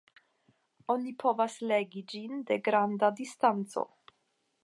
[0.93, 3.85] Oni povas legi ĝin de granda distanco.